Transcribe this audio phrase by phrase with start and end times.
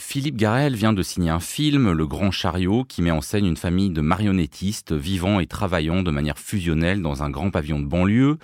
[0.00, 3.56] Philippe Garel vient de signer un film, Le Grand Chariot, qui met en scène une
[3.56, 8.38] famille de marionnettistes vivant et travaillant de manière fusionnelle dans un grand pavillon de banlieue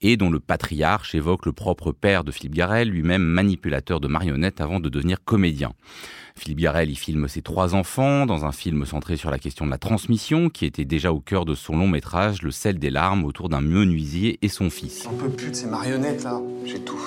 [0.00, 4.60] et dont le patriarche évoque le propre père de Philippe Garel, lui-même manipulateur de marionnettes
[4.60, 5.72] avant de devenir comédien.
[6.36, 9.70] Philippe Garel y filme ses trois enfants dans un film centré sur la question de
[9.70, 13.24] la transmission qui était déjà au cœur de son long métrage Le sel des larmes
[13.24, 15.06] autour d'un menuisier et son fils.
[15.10, 17.02] On peut plus de ces marionnettes là, j'ai tout.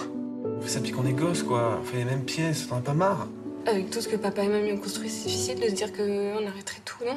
[0.57, 2.81] On fait ça depuis qu'on est gosse quoi, on fait les mêmes pièces, t'en as
[2.81, 3.27] pas marre
[3.65, 6.45] Avec tout ce que papa et mamie ont construit, c'est difficile de se dire qu'on
[6.47, 7.15] arrêterait tout, non?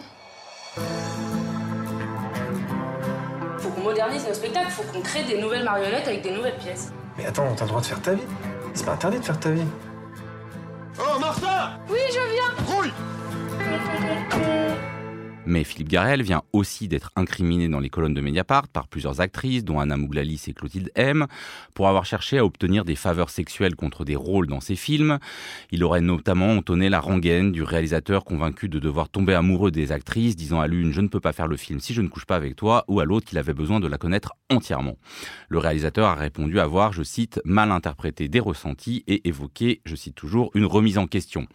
[3.59, 6.93] Faut qu'on modernise nos spectacles, faut qu'on crée des nouvelles marionnettes avec des nouvelles pièces.
[7.19, 8.23] Mais attends, t'as le droit de faire ta vie.
[8.75, 9.67] C'est pas interdit de faire ta vie.
[11.01, 11.81] Oh Martha!
[11.91, 12.75] Oui, je viens.
[12.75, 12.93] Rouille
[15.47, 19.65] Mais Philippe Garel vient aussi d'être incriminé dans les colonnes de Mediapart par plusieurs actrices,
[19.65, 21.27] dont Anna Mouglalis et Clotilde M,
[21.75, 25.19] pour avoir cherché à obtenir des faveurs sexuelles contre des rôles dans ses films.
[25.71, 30.35] Il aurait notamment entonné la rengaine du réalisateur convaincu de devoir tomber amoureux des actrices,
[30.35, 32.37] disant à l'une «je ne peux pas faire le film si je ne couche pas
[32.37, 34.97] avec toi» ou à l'autre qu'il avait besoin de la connaître entièrement.
[35.49, 40.17] Le réalisateur a répondu avoir, je cite, mal interprété des ressentis et évoqué, je cite
[40.17, 41.47] toujours, une remise en question.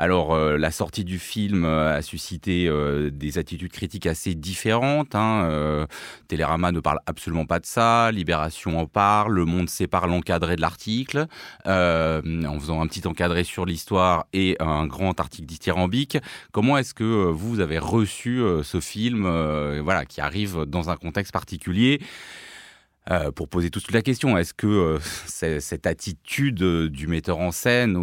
[0.00, 5.14] Alors, euh, la sortie du film euh, a suscité euh, des attitudes critiques assez différentes.
[5.14, 5.86] Hein.
[6.26, 10.62] Télérama ne parle absolument pas de ça, Libération en parle, Le Monde sépare l'encadré de
[10.62, 11.26] l'article,
[11.66, 16.16] en faisant un petit encadré sur l'histoire et un grand article dithyrambique.
[16.50, 19.24] Comment est-ce que vous avez reçu ce film,
[19.82, 22.00] voilà, qui arrive dans un contexte particulier?
[23.10, 24.98] Euh, pour poser toute la question, est-ce que euh,
[25.60, 27.94] cette attitude euh, du metteur en scène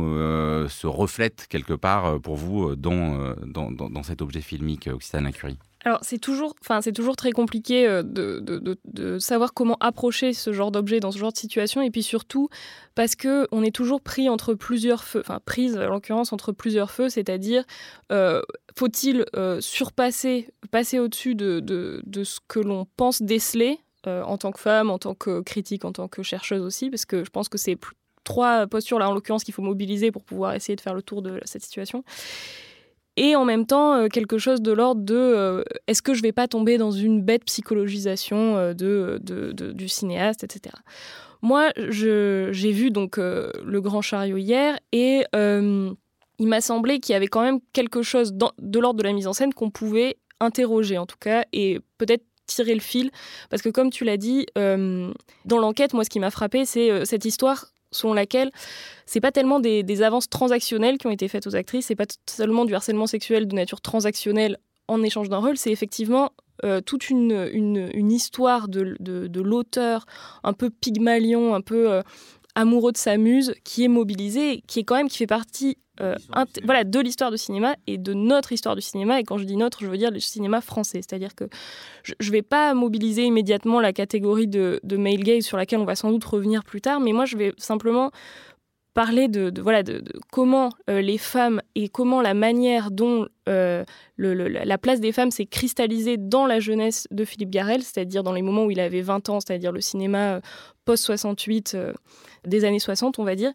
[0.70, 6.00] se reflète quelque part pour vous dans, dans, dans, cet objet filmique Occitane Curie Alors
[6.02, 10.72] c'est toujours, enfin c'est toujours très compliqué de, de- de- savoir comment approcher ce genre
[10.72, 11.82] d'objet dans ce genre de situation.
[11.82, 12.50] Et puis surtout
[12.96, 16.92] parce que on est toujours pris entre plusieurs feux, enfin prise en l'occurrence entre plusieurs
[16.92, 17.64] feux, c'est-à-dire
[18.78, 19.26] faut-il
[19.60, 24.60] surpasser, passer au-dessus de, de- de ce que l'on pense déceler euh, en tant que
[24.60, 27.58] femme, en tant que critique, en tant que chercheuse aussi, parce que je pense que
[27.58, 27.78] c'est
[28.24, 31.22] trois postures là en l'occurrence qu'il faut mobiliser pour pouvoir essayer de faire le tour
[31.22, 32.04] de cette situation
[33.16, 36.34] et en même temps euh, quelque chose de l'ordre de euh, est-ce que je vais
[36.34, 39.20] pas tomber dans une bête psychologisation de,
[39.72, 40.76] du cinéaste, etc.
[41.42, 45.24] Moi, j'ai vu donc le Grand Chariot hier et
[46.40, 49.28] il m'a semblé qu'il y avait quand même quelque chose de l'ordre de la mise
[49.28, 53.12] en scène qu'on pouvait interroger en tout cas et peut-être tirer le fil.
[53.50, 55.14] Parce que comme tu l'as dit euh,
[55.46, 58.52] dans l'enquête moi ce qui m'a frappé c'est euh, cette histoire selon laquelle
[59.06, 62.66] c'est pas tellement des, avances transactionnelles qui ont été faites aux actrices, c'est pas seulement
[62.66, 64.58] du harcèlement sexuel de nature transactionnelle
[64.90, 66.32] en échange d'un rôle, c'est effectivement
[66.66, 70.06] euh, toute une, une, histoire de, de, de l'auteur
[70.44, 72.02] un peu pygmalion, un peu
[72.56, 76.16] amoureux de sa muse, qui est mobilisée, qui est quand même qui fait partie euh,
[76.64, 79.20] voilà, de l'histoire du cinéma et de notre histoire du cinéma.
[79.20, 81.02] Et quand je dis notre, je veux dire le cinéma français.
[81.02, 81.46] C'est-à-dire que
[82.04, 85.86] je ne vais pas mobiliser immédiatement la catégorie de, de male gaze sur laquelle on
[85.86, 88.12] va sans doute revenir plus tard, mais moi je vais simplement
[88.98, 93.86] parler de, voilà de, comment euh, les femmes et comment la manière dont euh,
[94.16, 98.24] le- la la place des femmes s'est cristallisée dans la jeunesse de Philippe Garel, c'est-à-dire
[98.24, 100.42] dans les moments où il avait 20 ans, c'est-à-dire le cinéma euh,
[100.86, 101.94] post-68 euh,
[102.44, 103.52] des années 60, on va dire,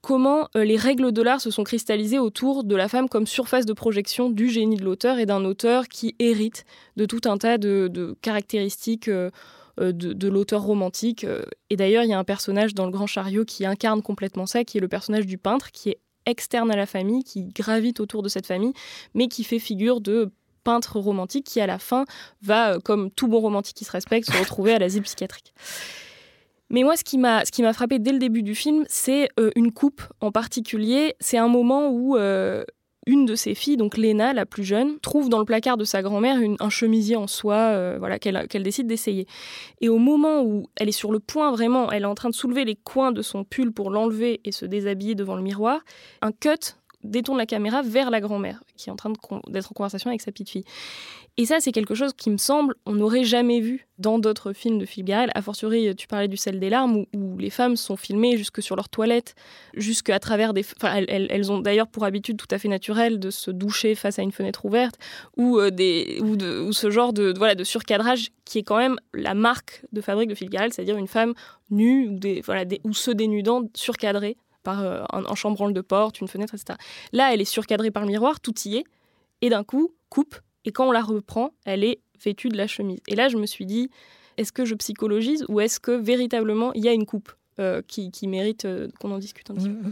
[0.00, 3.72] comment les règles de l'art se sont cristallisées autour de la femme comme surface de
[3.72, 6.64] projection du génie de l'auteur et d'un auteur qui hérite
[6.96, 9.10] de tout un tas de, caractéristiques
[9.78, 11.24] de, de l'auteur romantique.
[11.24, 11.42] euh.
[11.70, 14.64] Et d'ailleurs, il y a un personnage dans Le Grand Chariot qui incarne complètement ça,
[14.64, 18.22] qui est le personnage du peintre, qui est externe à la famille, qui gravite autour
[18.22, 18.72] de cette famille,
[19.14, 20.30] mais qui fait figure de
[20.62, 22.04] peintre romantique qui, à la fin,
[22.42, 25.52] va, euh, comme tout bon romantique qui se respecte, se retrouver à l'asile psychiatrique.
[26.70, 30.02] Mais moi, ce qui m'a, frappé dès le début du film, c'est euh, une coupe
[30.20, 31.14] en particulier.
[31.20, 32.64] C'est un moment où euh,
[33.06, 36.02] une de ses filles, donc Léna, la plus jeune, trouve dans le placard de sa
[36.02, 39.26] grand-mère un chemisier en soie, euh, voilà, qu'elle décide d'essayer.
[39.80, 42.34] Et au moment où elle est sur le point vraiment, elle est en train de
[42.34, 45.80] soulever les coins de son pull pour l'enlever et se déshabiller devant le miroir,
[46.22, 49.12] un cut détourne la caméra vers la grand-mère qui est en train
[49.48, 50.64] d'être en conversation avec sa petite fille.
[51.36, 54.78] Et ça, c'est quelque chose qui me semble, on n'aurait jamais vu dans d'autres films
[54.78, 55.32] de Philippe Garrel.
[55.34, 58.76] A fortiori, tu parlais du sel des larmes, où, les femmes sont filmées jusque sur
[58.76, 59.34] leur toilette,
[59.74, 60.64] jusque à travers des...
[60.76, 64.20] Enfin, elles, elles- ont d'ailleurs pour habitude tout à fait naturelle de se doucher face
[64.20, 64.96] à une fenêtre ouverte,
[65.36, 69.34] ou, euh, des, ou, ce genre de, voilà, de surcadrage qui est quand même la
[69.34, 71.34] marque de fabrique de Philippe Garrel, c'est-à-dire une femme
[71.68, 76.28] nue, ou, voilà, ou se dénudant, surcadrée par euh, un, un chambranle de porte, une
[76.28, 76.76] fenêtre, etc.
[77.12, 78.84] Là, elle est surcadrée par le miroir, tout y est,
[79.42, 83.00] et d'un coup, coupe, et quand on la reprend, elle est vêtue de la chemise.
[83.06, 83.90] Et là, je me suis dit,
[84.36, 88.10] est-ce que je psychologise ou est-ce que véritablement il y a une coupe euh, qui,
[88.26, 89.90] mérite euh, qu'on en discute un petit peu?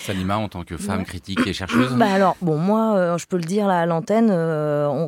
[0.00, 1.92] Salima, en tant que femme critique et chercheuse?
[1.92, 4.28] Bah Alors, bon, moi, euh, je peux le dire là, à l'antenne,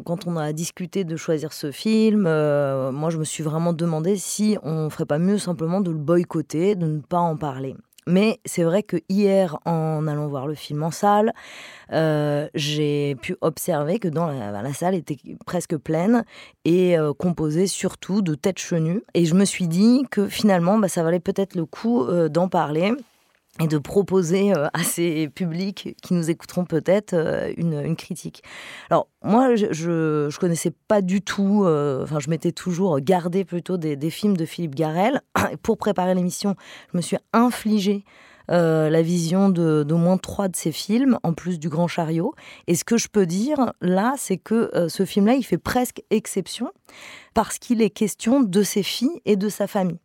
[0.05, 4.57] quand on a discuté de choisir ce film, moi, je me suis vraiment demandé si
[4.63, 7.75] on ferait pas mieux simplement de le boycotter, de ne pas en parler.
[8.07, 11.33] Mais c'est vrai que hier, en allant voir le film en salle,
[11.93, 16.25] euh, j'ai pu observer que dans la, salle était presque pleine
[16.65, 19.03] et euh, composée surtout de têtes chenues.
[19.15, 22.49] Et je me suis dit que finalement, bah, ça valait peut-être le coup euh, d'en
[22.49, 22.93] parler
[23.61, 27.15] et de proposer à ces publics qui nous écouteront peut-être
[27.57, 28.43] une, critique.
[28.91, 34.11] Alors moi, je, je, connaissais pas du tout, enfin je m'étais toujours gardé plutôt des,
[34.11, 35.23] films de Philippe Garel.
[35.63, 36.55] Pour préparer l'émission,
[36.93, 38.05] je me suis infligé
[38.51, 42.35] euh, la vision d'au moins trois de ses films, en plus du Grand Chariot.
[42.67, 46.03] Et ce que je peux dire là, c'est que euh, ce film-là, il fait presque
[46.11, 46.71] exception
[47.35, 49.99] parce qu'il est question de ses filles et de sa famille.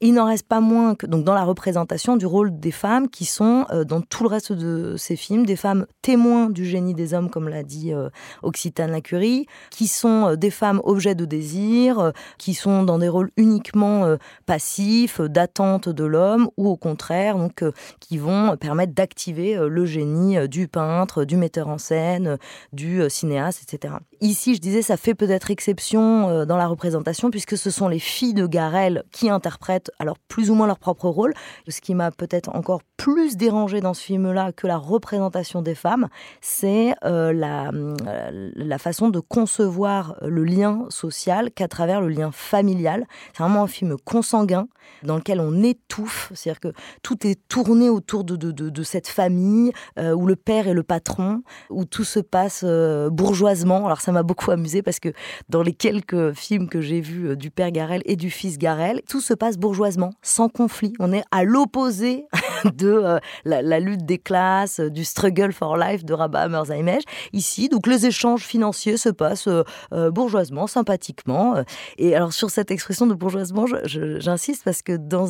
[0.00, 3.24] Il n'en reste pas moins que donc dans la représentation du rôle des femmes qui
[3.24, 7.14] sont euh, dans tout le reste de ces films des femmes témoins du génie des
[7.14, 8.08] hommes comme l'a dit euh,
[8.42, 13.30] Occitane Lacurie, qui sont euh, des femmes objets de désir, qui sont dans des rôles
[13.36, 14.16] uniquement
[14.46, 17.64] passifs, d'attente de l'homme ou au contraire donc
[18.00, 22.38] qui vont permettre d'activer le génie du peintre, du metteur en scène,
[22.72, 23.94] du cinéaste, etc.
[24.20, 28.34] Ici, je disais, ça fait peut-être exception dans la représentation puisque ce sont les filles
[28.34, 31.34] de Garel qui interprètent alors plus ou moins leur propre rôle.
[31.68, 36.08] Ce qui m'a peut-être encore plus dérangé dans ce film-là que la représentation des femmes,
[36.40, 42.30] c'est euh, la, euh, la façon de concevoir le lien social qu'à travers le lien
[42.32, 43.06] familial.
[43.32, 44.66] C'est vraiment un film consanguin
[45.04, 46.72] dans lequel on étouffe, c'est-à-dire que
[47.02, 51.84] tout est tourné autour de, cette famille euh, où le père est le patron, où
[51.84, 53.86] tout se passe bourgeoisement.
[54.08, 55.10] Ça m'a beaucoup amusé parce que
[55.50, 59.20] dans les quelques films que j'ai vus du père Garel et du fils Garel, tout
[59.20, 60.94] se passe bourgeoisement sans conflit.
[60.98, 62.24] On est à l'opposé
[62.64, 67.02] de euh, la, lutte des classes, euh, du struggle for life de Rabat Hammerzheimej.
[67.34, 69.46] Ici, donc les échanges financiers se passent
[69.92, 71.62] euh, bourgeoisement, sympathiquement.
[71.98, 75.28] Et alors sur cette expression de bourgeoisement, j'insiste parce que dans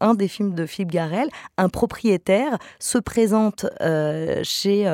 [0.00, 3.64] un des films de Philippe Garel, un propriétaire se présente
[4.42, 4.84] chez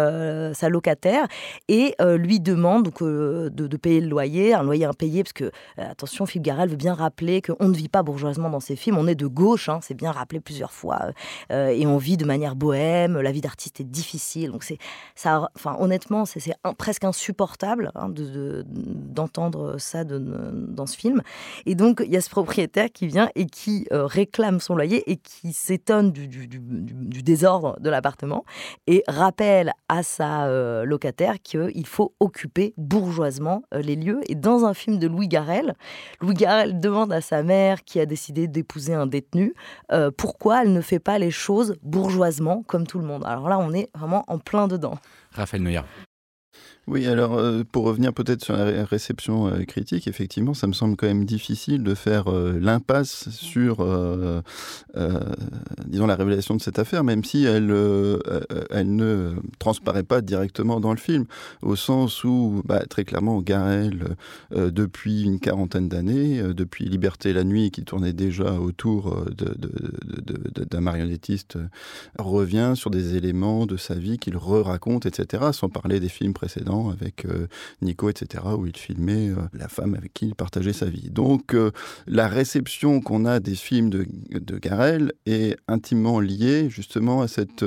[0.55, 1.27] sa locataire
[1.69, 6.27] et lui demande donc, de, de, payer le loyer, un loyer impayé, parce que, attention,
[6.27, 9.15] Philippe Garel veut bien rappeler qu'on ne vit pas bourgeoisement dans ses films on est
[9.15, 11.11] de gauche, hein, c'est bien rappelé plusieurs fois,
[11.53, 14.51] euh, et on vit de manière bohème, la vie d'artiste est difficile.
[14.51, 14.79] Donc c'est
[15.15, 16.41] ça, enfin honnêtement, c'est
[16.79, 21.23] presque insupportable hein, d'entendre ça dans ce film.
[21.67, 25.11] Et donc il y a ce propriétaire qui vient et qui euh, réclame son loyer
[25.11, 26.29] et qui s'étonne du,
[27.23, 28.45] désordre de l'appartement
[28.87, 32.75] et rappelle à sa euh, locataire qu'il faut occuper
[33.15, 34.21] bourgeoisement les lieux.
[34.29, 35.75] Et dans un film de Louis Garrel,
[36.21, 39.55] Louis Garrel demande à sa mère qui a décidé d'épouser un détenu,
[39.93, 43.59] euh, pourquoi elle ne fait pas les choses bourgeoisement comme tout le monde Alors là,
[43.59, 44.99] on est vraiment en plein dedans.
[45.33, 45.81] Raphaël Neuer.
[46.87, 50.97] Oui, alors euh, pour revenir peut-être sur la réception euh, critique, effectivement, ça me semble
[50.97, 53.77] quand même difficile de faire euh, l'impasse sur,
[55.87, 57.75] disons, la révélation de cette affaire, même si elle,
[58.71, 61.25] elle ne transparaît pas directement dans le film,
[61.63, 64.17] au sens où, bah, très clairement, Garel,
[64.51, 69.25] depuis une quarantaine d'années, depuis Liberté la nuit, qui tournait déjà autour
[70.71, 71.59] d'un marionnettiste,
[72.19, 76.74] revient sur des éléments de sa vie qu'il re-raconte, etc., sans parler des films précédents
[76.91, 77.47] avec euh,
[77.83, 81.11] Nico, etc., où il filmait euh, la femme avec qui il partageait sa vie.
[81.11, 81.71] Donc euh,
[82.07, 87.65] la réception qu'on a des films de, de Garel est intimement liée justement à, cette,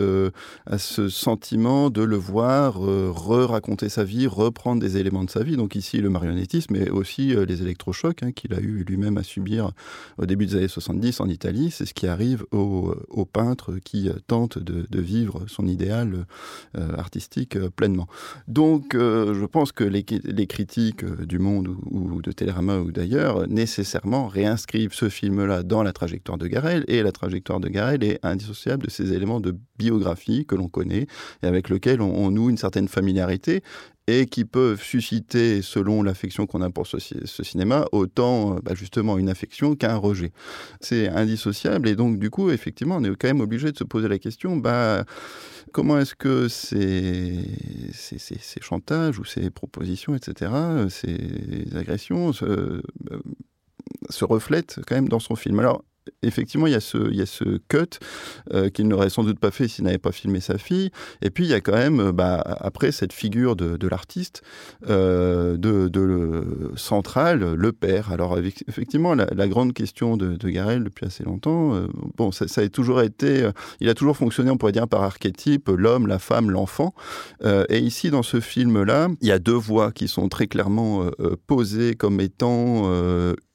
[0.65, 5.57] à ce sentiment de le voir re-raconter sa vie, reprendre des éléments de sa vie.
[5.57, 9.71] Donc ici le marionnettisme, mais aussi les électrochocs hein, qu'il a eu lui-même à subir
[10.17, 11.71] au début des années 70 en Italie.
[11.71, 16.25] C'est ce qui arrive aux, aux peintres qui tentent de, de, vivre son idéal
[16.97, 18.07] artistique pleinement.
[18.47, 20.03] Donc je pense que les,
[20.47, 25.93] critiques euh, du Monde ou, de Télérama ou d'ailleurs nécessairement réinscrivent ce film-là dans la
[25.93, 30.45] trajectoire de Garel et la trajectoire de Garel est indissociable de ces éléments de biographie
[30.45, 31.07] que l'on connaît
[31.43, 33.61] et avec lesquels on, noue une certaine familiarité
[34.07, 36.97] et qui peuvent susciter, selon l'affection qu'on a pour ce,
[37.43, 40.31] cinéma, autant euh, bah, justement une affection qu'un rejet.
[40.79, 44.07] C'est indissociable et donc du coup, effectivement, on est quand même obligé de se poser
[44.07, 45.03] la question, bah,
[45.73, 47.37] comment est-ce que ces,
[48.61, 50.51] chantages ou ces propositions, etc.,
[50.89, 52.81] ces agressions se, euh,
[54.09, 55.61] se reflètent quand même dans son film?
[56.21, 57.99] Effectivement, il y a ce, il y a ce cut
[58.53, 60.91] euh, qu'il n'aurait sans doute pas fait s'il n'avait pas filmé sa fille.
[61.21, 64.41] Et puis, il y a quand même, bah, après, cette figure de, l'artiste,
[64.89, 68.11] euh, de, le, central, le père.
[68.11, 68.37] Alors,
[68.67, 71.87] effectivement, la, grande question de, de Garel depuis assez longtemps, euh,
[72.17, 73.49] bon, ça, ça, a toujours été,
[73.79, 76.93] il a toujours fonctionné, on pourrait dire, par archétype, l'homme, la femme, l'enfant.
[77.69, 81.09] Et ici, dans ce film-là, il y a deux voix qui sont très clairement
[81.47, 82.91] posées comme étant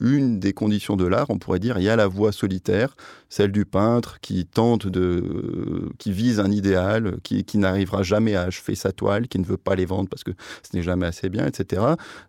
[0.01, 1.79] une des conditions de l'art, on pourrait dire.
[1.79, 2.97] Il y a la voix solitaire,
[3.29, 8.75] celle du peintre qui tente de, qui vise un idéal, qui, n'arrivera jamais à achever
[8.75, 10.33] sa toile, qui ne veut pas les vendre parce que
[10.63, 11.83] ce n'est jamais assez bien, etc.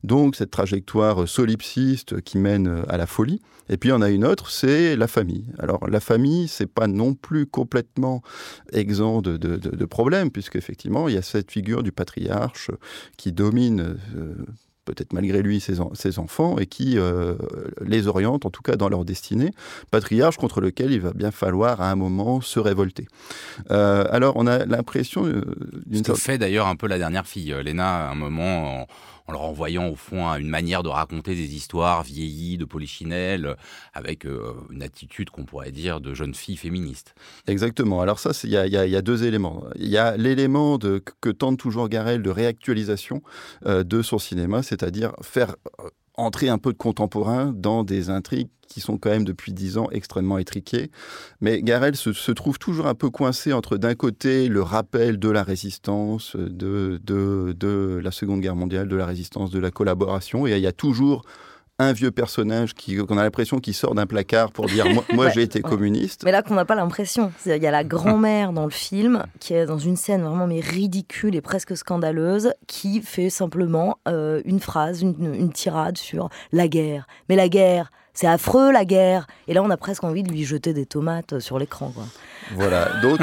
[0.04, 3.42] Donc cette trajectoire solipsiste qui mène à la folie.
[3.70, 5.46] Et puis en a une autre, c'est la famille.
[5.58, 8.22] Alors la famille, c'est pas non plus complètement
[8.72, 12.70] exempt de, de, problèmes, puisqu'effectivement il y a cette figure du patriarche
[13.18, 13.98] qui domine.
[14.16, 14.36] Euh,
[14.86, 17.36] peut-être malgré lui ses, en, ses, enfants, et qui euh,
[17.86, 19.52] les oriente, en tout cas dans leur destinée,
[19.92, 23.08] patriarche contre lequel il va bien falloir à un moment se révolter.
[23.72, 25.26] Euh, alors on a l'impression...
[25.26, 25.44] Euh,
[25.92, 26.20] Ce que sorte...
[26.20, 28.88] fait d'ailleurs un peu la dernière fille, Léna, à un moment...
[29.28, 33.56] En en le renvoyant au fond une manière de raconter des histoires vieillies de polichinelle,
[33.94, 37.16] avec euh, une attitude qu'on pourrait dire de jeune fille féministe.
[37.48, 38.02] Exactement.
[38.02, 39.64] Alors ça, il y, a deux éléments.
[39.76, 43.24] Il y a l'élément que tente toujours Garel de réactualisation
[43.66, 48.50] euh, de son cinéma, c'est-à-dire faire euh, entrer un peu de contemporain dans des intrigues
[48.68, 50.90] qui sont quand même depuis dix ans extrêmement étriquées.
[51.42, 55.44] Mais Garel se, trouve toujours un peu coincé entre d'un côté le rappel de la
[55.44, 60.60] résistance, de, de la Seconde Guerre mondiale, de la résistance, de la collaboration, et il
[60.60, 61.24] y a toujours
[61.80, 65.26] un vieux personnage qui qu'on a l'impression qu'il sort d'un placard pour dire moi, moi
[65.26, 66.24] ouais, j'ai été communiste.
[66.24, 67.32] Mais là qu'on n'a pas l'impression.
[67.46, 70.60] Il y a la grand-mère dans le film qui est dans une scène vraiment mais
[70.60, 76.68] ridicule et presque scandaleuse qui fait simplement euh, une phrase, une, une tirade sur la
[76.68, 77.08] guerre.
[77.30, 79.26] Mais la guerre, c'est affreux la guerre.
[79.48, 81.92] Et là on a presque envie de lui jeter des tomates sur l'écran.
[82.56, 83.02] Voilà.
[83.02, 83.20] Donc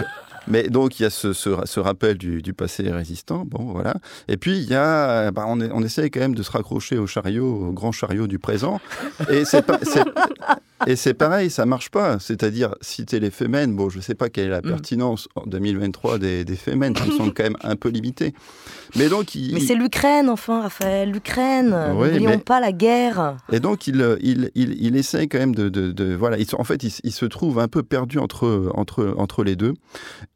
[0.46, 3.94] mais donc il y a ce, rappel du, passé résistant, bon voilà.
[4.28, 7.06] Et puis il y a, bah, on, on essaye quand même de se raccrocher au
[7.06, 8.80] chariot, au grand chariot du présent.
[9.30, 9.64] Et c'est
[10.86, 12.18] et c'est pareil, ça marche pas.
[12.18, 16.44] C'est-à-dire citer les femmes, bon, je sais pas quelle est la pertinence en 2023 des,
[16.44, 18.34] des femmes, qui sont quand même un peu limitées.
[18.96, 19.54] Mais donc il...
[19.54, 21.76] Mais c'est l'Ukraine, enfin, Raphaël, l'Ukraine.
[21.94, 22.38] Oui, N'oublions mais...
[22.38, 23.36] pas la guerre.
[23.52, 26.38] Et donc il, il, il, il essaye quand même de, de, de voilà.
[26.38, 29.74] Il, en fait, il, il, se trouve un peu perdu entre entre entre les deux.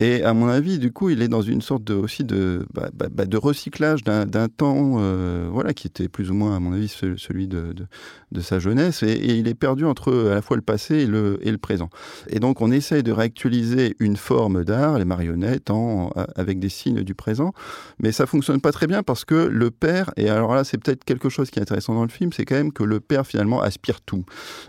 [0.00, 2.90] Et à mon avis, du coup, il est dans une sorte de, aussi de, bah,
[2.92, 6.88] bah, de recyclage d'un temps euh, voilà, qui était plus ou moins, à mon avis,
[6.88, 7.86] celui de, de,
[8.32, 9.02] de sa jeunesse.
[9.02, 11.58] Et, et, il est perdu entre à la fois le passé et le, et le
[11.58, 11.88] présent.
[12.28, 17.02] Et donc, on essaye de réactualiser une forme d'art, les marionnettes, en, avec des signes
[17.02, 17.52] du présent.
[17.98, 21.04] Mais ça fonctionne pas très bien parce que le père, et alors là, c'est peut-être
[21.04, 23.62] quelque chose qui est intéressant dans le film, c'est quand même que le père, finalement,
[23.62, 24.24] aspire tout.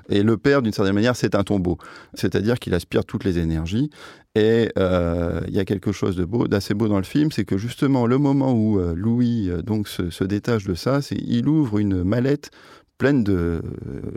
[0.10, 1.78] Et le père, d'une certaine manière, c'est un tombeau.
[2.14, 3.90] C'est-à-dire qu'il aspire toutes les énergies.
[4.36, 7.46] Et euh, il y a quelque chose de beau, d'assez beau dans le film, c'est
[7.46, 11.16] que justement le moment où euh, Louis euh, donc se, se, détache de ça, c'est
[11.16, 12.52] il ouvre une mallette
[12.98, 13.62] pleine de,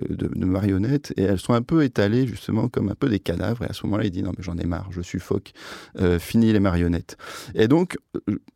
[0.09, 3.65] de, de, marionnettes et elles sont un peu étalées justement comme un peu des cadavres
[3.65, 5.53] et à ce moment-là il dit non mais j'en ai marre je suffoque
[5.99, 7.17] euh, fini les marionnettes
[7.55, 7.99] et donc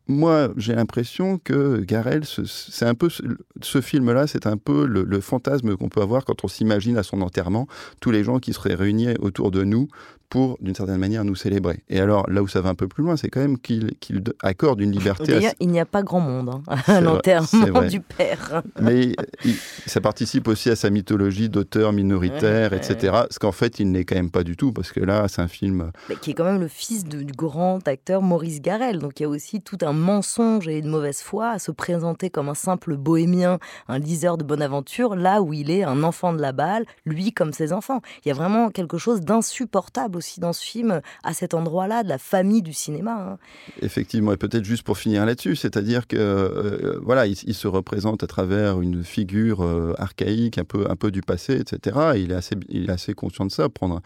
[0.07, 3.23] moi j'ai l'impression que Garel c'est un peu ce,
[3.61, 6.97] ce film là c'est un peu le, le fantasme qu'on peut avoir quand on s'imagine
[6.97, 7.67] à son enterrement
[7.99, 9.87] tous les gens qui seraient réunis autour de nous
[10.33, 11.83] pour, d'une certaine manière, nous célébrer.
[11.89, 14.15] Et alors, là où ça va un peu plus loin, c'est quand même qu'il qu
[14.41, 15.27] accorde une liberté.
[15.27, 15.55] D'ailleurs, à...
[15.59, 18.63] il n'y a pas grand monde hein, à l'enterrement du père.
[18.81, 19.13] Mais
[19.45, 19.53] il,
[19.85, 23.13] ça participe aussi à sa mythologie d'auteur minoritaire, ouais, etc.
[23.13, 23.27] Ouais.
[23.31, 25.47] Ce qu'en fait, il n'est quand même pas du tout, parce que là, c'est un
[25.47, 25.91] film.
[26.07, 28.99] Mais qui est quand même le fils de, du grand acteur Maurice Garel.
[28.99, 32.29] Donc il y a aussi tout un mensonge et une mauvaise foi à se présenter
[32.29, 36.31] comme un simple bohémien, un liseur de bonne aventure, là où il est un enfant
[36.31, 38.01] de la balle, lui comme ses enfants.
[38.23, 42.09] Il y a vraiment quelque chose d'insupportable aussi dans ce film, à cet endroit-là, de
[42.09, 43.31] la famille du cinéma.
[43.31, 43.37] Hein.
[43.81, 48.21] Effectivement, et peut-être juste pour finir là-dessus, c'est-à-dire que euh, voilà, il, il, se représente
[48.21, 51.97] à travers une figure euh, archaïque, un peu, un peu du passé, etc.
[52.15, 53.69] Et il est assez, il est assez conscient de ça.
[53.69, 54.01] Prendre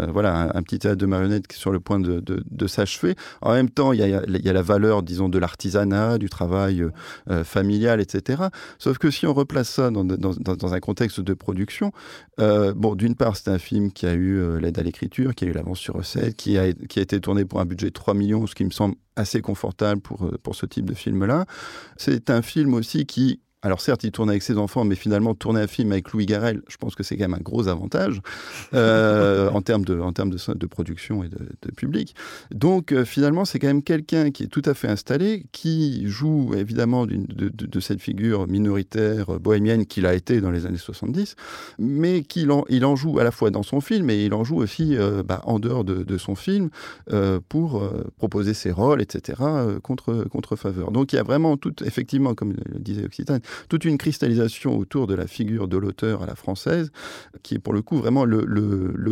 [0.00, 3.14] euh, voilà un, petit théâtre de marionnettes qui est sur le point de, de, s'achever.
[3.40, 6.28] En même temps, il y, a, il y a la valeur, disons, de l'artisanat, du
[6.28, 6.84] travail
[7.30, 8.44] euh, familial, etc.
[8.78, 11.92] Sauf que si on replace ça dans, dans, un contexte de production,
[12.40, 15.48] euh, bon, d'une part, c'est un film qui a eu l'aide à l'écriture, qui a
[15.48, 18.14] eu l'avance sur recette, qui a, qui a été tourné pour un budget de 3
[18.14, 21.44] millions, ce qui me semble assez confortable pour, pour ce type de film-là.
[21.96, 25.60] C'est un film aussi qui alors certes, il tourne avec ses enfants, mais finalement tourner
[25.60, 28.20] un film avec Louis Garrel, je pense que c'est quand même un gros avantage
[28.74, 31.38] euh, en termes de, en termes de, de production et de,
[31.76, 32.14] public.
[32.50, 36.54] Donc euh, finalement, c'est quand même quelqu'un qui est tout à fait installé, qui joue
[36.54, 37.16] évidemment de,
[37.48, 41.36] de, cette figure minoritaire bohémienne qu'il a été dans les années 70,
[41.78, 44.44] mais qu'il en, il en joue à la fois dans son film et il en
[44.44, 46.68] joue aussi euh, bah, en dehors de, son film
[47.48, 47.82] pour
[48.18, 49.42] proposer ses rôles, etc.
[49.82, 50.90] contre contre faveur.
[50.90, 55.06] Donc il y a vraiment tout, effectivement, comme le disait Occitane, toute une cristallisation autour
[55.06, 56.90] de la figure de l'auteur à la française,
[57.42, 58.44] qui est pour le coup vraiment le,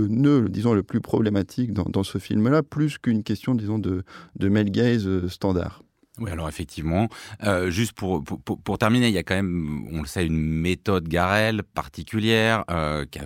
[0.09, 4.05] nœud, disons, le plus problématique dans, ce film-là, plus qu'une question, disons, de,
[4.37, 5.83] de male gaze euh, standard.
[6.19, 7.09] Oui, alors effectivement,
[7.45, 11.09] euh, juste pour, pour, terminer, il y a quand même, on le sait, une méthode
[11.09, 13.25] Garel particulière euh, qui a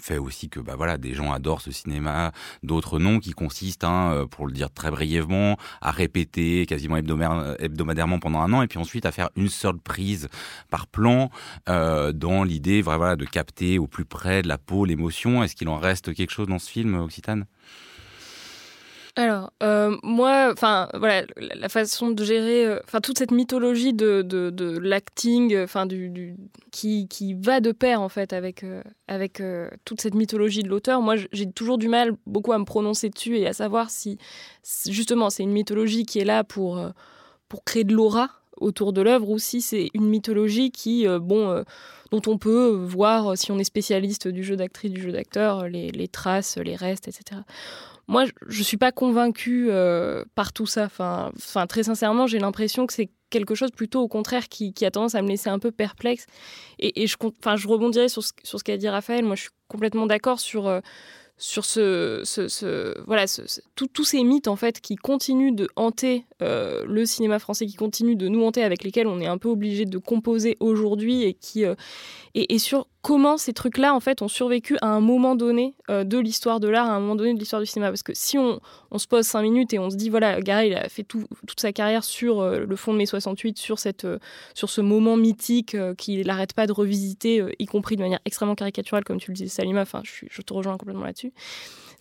[0.00, 4.12] fait aussi que bah voilà des gens adorent ce cinéma, d'autres non, qui consiste, hein,
[4.12, 8.78] euh, pour le dire très brièvement, à répéter quasiment hebdomadairement pendant un an et puis
[8.78, 10.28] ensuite à faire une seule prise
[10.70, 11.30] par plan
[11.68, 15.42] euh, dans l'idée voilà de capter au plus près de la peau l'émotion.
[15.42, 17.46] Est-ce qu'il en reste quelque chose dans ce film, Occitane?
[19.16, 24.22] Alors, euh, moi, enfin, voilà, la façon de gérer, euh, enfin, toute cette mythologie de,
[24.22, 26.34] de, de l'acting, enfin, du,
[26.72, 29.40] qui, qui va de pair, en fait, avec, euh, avec
[29.84, 31.00] toute cette mythologie de l'auteur.
[31.00, 34.18] Moi, j'ai toujours du mal beaucoup à me prononcer dessus et à savoir si,
[34.88, 36.84] justement, c'est une mythologie qui est là pour,
[37.48, 41.64] pour créer de l'aura autour de l'œuvre ou si c'est une mythologie qui, bon,
[42.10, 45.92] dont on peut voir, si on est spécialiste du jeu d'actrice, du jeu d'acteur, les,
[45.92, 47.42] les traces, les restes, etc
[48.06, 50.84] moi, je ne suis pas convaincue euh, par tout ça.
[50.84, 51.32] Enfin,
[51.66, 55.22] très sincèrement, j'ai l'impression que c'est quelque chose plutôt au contraire qui, a tendance à
[55.22, 56.26] me laisser un peu perplexe.
[56.78, 59.24] Et, je, enfin, je rebondirai sur ce, sur ce qu'a dit Raphaël.
[59.24, 60.80] Moi, je suis complètement d'accord sur, euh,
[61.36, 63.24] sur ce, ce, voilà,
[63.74, 68.16] tous ces mythes en fait qui continuent de hanter euh, le cinéma français, qui continuent
[68.16, 71.36] de nous hanter, avec lesquels on est un peu obligé de composer aujourd'hui et
[72.34, 76.18] et, sur comment ces trucs-là, en fait, ont survécu à un moment donné euh, de
[76.18, 77.90] l'histoire de l'art, à un moment donné de l'histoire du cinéma.
[77.90, 78.60] Parce que si on,
[78.96, 81.28] se pose cinq minutes et on se dit, voilà, Gary, il a fait toute
[81.60, 84.18] sa carrière sur euh, le fond de mai 68, sur, cette, euh,
[84.54, 89.04] sur ce moment mythique qu'il n'arrête pas de revisiter, y compris de manière extrêmement caricaturale,
[89.04, 91.32] comme tu le disais, Salima, enfin, je, je te rejoins complètement là-dessus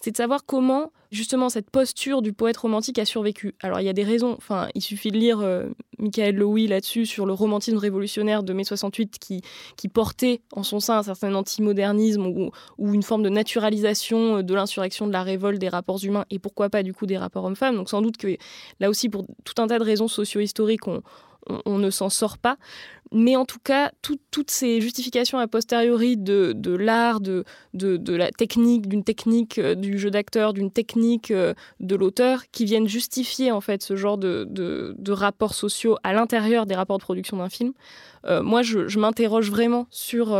[0.04, 3.56] c'est de savoir comment justement cette posture du poète romantique a survécu.
[3.62, 7.06] Alors il y a des raisons, enfin il suffit de lire euh, Michael Lowy là-dessus
[7.06, 9.42] sur le romantisme révolutionnaire de mai 68 qui,
[9.78, 12.52] qui portait en son sein un certain antimodernisme ou,
[12.94, 16.84] une forme de naturalisation de l'insurrection, de la révolte, des rapports humains et pourquoi pas
[16.84, 17.78] du coup des rapports hommes-femmes.
[17.78, 18.36] Donc sans doute que
[18.82, 22.58] là aussi pour tout un tas de raisons socio-historiques on, ne s'en sort pas.
[23.14, 29.04] Mais en tout cas, toutes ces justifications a posteriori de, l'art, de, la technique, d'une
[29.04, 33.84] technique euh, du jeu d'acteur, d'une technique euh, de l'auteur, qui viennent justifier en fait
[33.84, 37.74] ce genre de, rapports sociaux à l'intérieur des rapports de production d'un film,
[38.26, 40.36] euh, moi je, m'interroge vraiment sur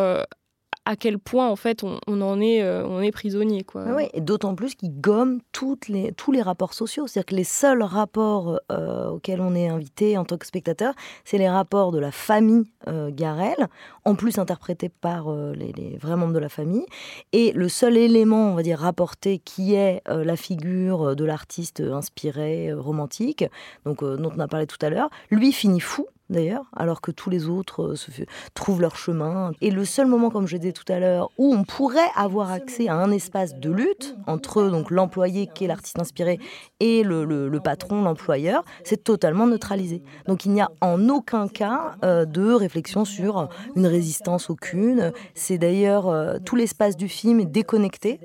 [0.86, 3.86] à quel point en fait on, en est euh, on est prisonnier quoi.
[4.14, 5.40] et d'autant plus qu'il gomme
[5.88, 10.18] les, tous les rapports sociaux, c'est-à-dire que les seuls rapports euh, auxquels on est invité
[10.18, 10.94] en tant que spectateur,
[11.24, 13.68] c'est les rapports de la famille euh, Garel,
[14.06, 16.86] en plus interprétés par les, les, vrais membres de la famille,
[17.32, 22.74] et le seul élément on va dire rapporté qui est la figure de l'artiste inspiré
[22.74, 23.46] romantique,
[23.86, 27.30] donc dont on a parlé tout à l'heure, lui finit fou d'ailleurs, alors que tous
[27.30, 28.12] les autres euh, se
[28.54, 29.52] trouvent leur chemin.
[29.62, 32.90] Et le seul moment, comme je disais tout à l'heure, où on pourrait avoir accès
[32.90, 36.40] à un espace de lutte entre donc l'employé qui est l'artiste inspiré
[36.80, 40.02] et le, patron, l'employeur, c'est totalement neutralisé.
[40.28, 45.14] Donc il n'y a en aucun cas euh, de réflexion sur une résistance aucune.
[45.34, 48.20] C'est d'ailleurs euh, tout l'espace du film est déconnecté.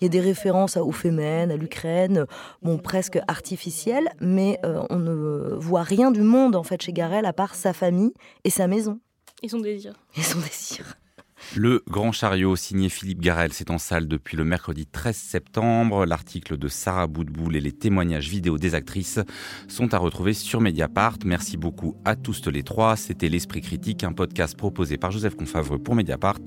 [0.00, 2.26] Il y a des références aux Femen, à l'Ukraine,
[2.62, 6.92] bon presque artificielles, mais on ne voit rien du monde en fait chez
[7.26, 8.12] À part sa famille
[8.44, 8.98] et sa maison.
[9.42, 9.94] Et son désir.
[10.16, 10.96] Et son désir.
[11.56, 16.06] Le Grand Chariot, signé Philippe Garel, c'est en salle depuis le mercredi 13 septembre.
[16.06, 19.18] L'article de Sarah Boudboul et les témoignages vidéo des actrices
[19.66, 21.16] sont à retrouver sur Mediapart.
[21.24, 22.96] Merci beaucoup à tous les trois.
[22.96, 26.40] C'était L'Esprit Critique, un podcast proposé par Joseph Confavreux pour Mediapart,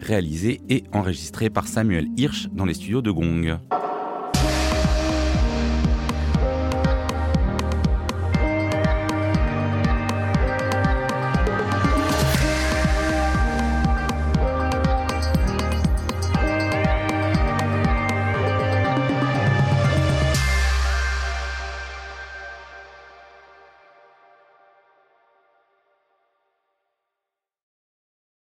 [0.00, 3.58] réalisé et enregistré par Samuel Hirsch dans les studios de Gong.